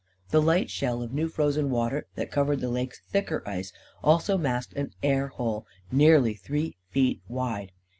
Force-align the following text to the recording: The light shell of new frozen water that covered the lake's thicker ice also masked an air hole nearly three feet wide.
The 0.29 0.41
light 0.41 0.71
shell 0.71 1.03
of 1.03 1.13
new 1.13 1.27
frozen 1.27 1.69
water 1.69 2.07
that 2.15 2.31
covered 2.31 2.59
the 2.59 2.69
lake's 2.71 2.99
thicker 3.01 3.43
ice 3.47 3.71
also 4.03 4.35
masked 4.35 4.73
an 4.73 4.93
air 5.03 5.27
hole 5.27 5.67
nearly 5.91 6.33
three 6.33 6.75
feet 6.89 7.21
wide. 7.27 7.71